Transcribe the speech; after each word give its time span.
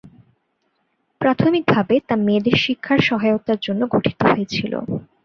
প্রাথমিকভাবে 1.21 1.95
তা 2.07 2.15
মেয়েদের 2.25 2.55
শিক্ষার 2.63 2.99
সহায়তার 3.09 3.59
জন্য 3.61 3.81
গঠিত 3.93 4.19
হয়েছিল। 4.31 4.73